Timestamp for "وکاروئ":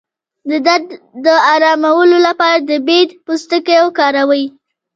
3.85-4.45